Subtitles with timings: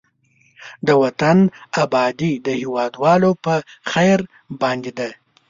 [0.87, 1.37] د وطن
[1.83, 3.53] آبادي د هېوادوالو په
[3.91, 4.19] خير
[4.61, 5.09] باندې ده.